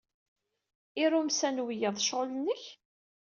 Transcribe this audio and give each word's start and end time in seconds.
Irumsa 1.03 1.49
n 1.55 1.63
wiyaḍ 1.65 1.95
d 1.97 2.01
ccɣel-nnek? 2.05 2.63